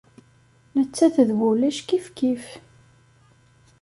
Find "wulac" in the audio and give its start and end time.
1.37-1.79